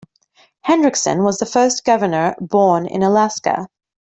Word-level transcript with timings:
Hendrickson 0.65 1.23
was 1.23 1.37
the 1.37 1.45
first 1.45 1.85
governor 1.85 2.35
born 2.41 2.87
in 2.87 3.03
Alaska. 3.03 3.67